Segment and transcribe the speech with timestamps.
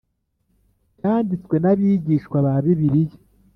[0.97, 3.17] cyanditswe n Abigishwa ba Bibiliya